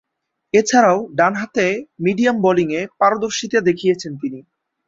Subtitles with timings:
[0.53, 1.65] এছাড়াও, ডানহাতে
[1.99, 4.39] মিডিয়াম বোলিংয়ে পারদর্শিতা দেখিয়েছেন তিনি।